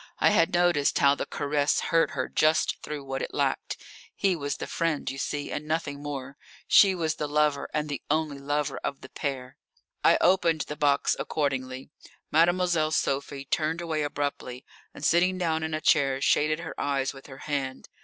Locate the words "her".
2.17-2.27, 16.61-16.73, 17.27-17.37